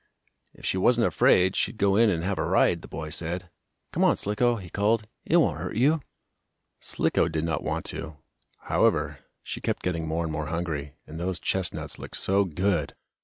"If 0.55 0.65
she 0.65 0.79
wasn't 0.79 1.05
afraid, 1.05 1.55
she'd 1.55 1.77
go 1.77 1.95
in 1.95 2.09
and 2.09 2.23
have 2.23 2.39
a 2.39 2.43
ride," 2.43 2.81
the 2.81 2.87
boy 2.87 3.11
said. 3.11 3.51
"Come 3.93 4.03
on, 4.03 4.17
Slicko," 4.17 4.55
he 4.55 4.67
called, 4.67 5.05
"it 5.25 5.37
won't 5.37 5.59
hurt 5.59 5.75
you." 5.75 6.01
Slicko 6.79 7.27
did 7.27 7.43
not 7.43 7.61
want 7.63 7.85
to. 7.93 8.17
However, 8.61 9.19
she 9.43 9.61
kept 9.61 9.83
getting 9.83 10.07
more 10.07 10.23
and 10.23 10.33
more 10.33 10.47
hungry, 10.47 10.95
and 11.05 11.19
those 11.19 11.39
chestnuts 11.39 11.99
looked 11.99 12.17
so 12.17 12.45
good! 12.45 12.95